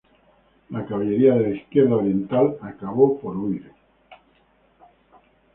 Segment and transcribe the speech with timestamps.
[0.71, 3.71] La caballería de la izquierda oriental acabo por huir.